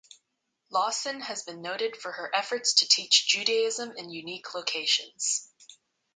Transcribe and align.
Lawson 0.71 1.21
has 1.21 1.43
been 1.43 1.61
noted 1.61 1.95
for 1.95 2.11
her 2.13 2.35
efforts 2.35 2.73
to 2.73 2.87
teach 2.87 3.27
Judaism 3.27 3.91
in 3.97 4.09
unique 4.09 4.55
locations. 4.55 5.47